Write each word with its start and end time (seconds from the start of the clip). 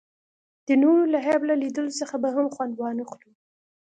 د 0.67 0.69
نورو 0.81 1.03
له 1.13 1.19
عیب 1.25 1.41
له 1.49 1.55
لیدلو 1.61 1.97
څخه 1.99 2.15
به 2.23 2.29
هم 2.35 2.45
خوند 2.53 2.73
وانخلو. 2.75 3.31